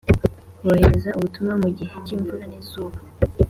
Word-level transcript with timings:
Bohereza 0.65 1.09
ubutumwa 1.17 1.53
mu 1.61 1.69
gihe 1.77 1.93
cyimvura 2.05 2.43
nizuba 2.49 2.97